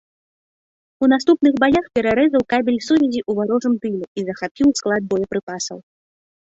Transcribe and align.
У 1.05 1.09
наступных 1.13 1.53
баях 1.65 1.85
перарэзаў 1.99 2.41
кабель 2.55 2.81
сувязі 2.87 3.21
у 3.29 3.39
варожым 3.43 3.73
тыле 3.87 4.03
і 4.19 4.27
захапіў 4.27 4.67
склад 4.85 5.01
боепрыпасаў. 5.15 5.77